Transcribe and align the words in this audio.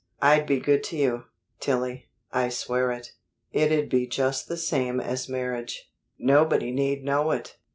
I'd 0.19 0.47
be 0.47 0.59
good 0.59 0.83
to 0.85 0.97
you, 0.97 1.25
Tillie, 1.59 2.09
I 2.31 2.49
swear 2.49 2.91
it. 2.91 3.11
It'd 3.51 3.87
be 3.87 4.07
just 4.07 4.47
the 4.47 4.57
same 4.57 4.99
as 4.99 5.29
marriage. 5.29 5.91
Nobody 6.17 6.71
need 6.71 7.03
know 7.03 7.29
it." 7.29 7.57